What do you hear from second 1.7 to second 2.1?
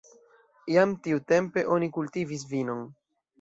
oni